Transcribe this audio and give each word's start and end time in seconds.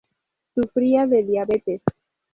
Sufría 0.55 1.05
de 1.05 1.21
diabetes. 1.21 1.83